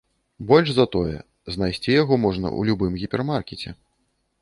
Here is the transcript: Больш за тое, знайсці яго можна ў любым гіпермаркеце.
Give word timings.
Больш 0.51 0.71
за 0.77 0.85
тое, 0.95 1.19
знайсці 1.57 1.89
яго 2.01 2.13
можна 2.25 2.47
ў 2.59 2.73
любым 2.73 2.93
гіпермаркеце. 3.07 3.69